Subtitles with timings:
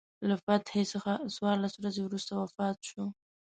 [0.29, 3.03] له فتحې څخه څوارلس ورځې وروسته وفات شو.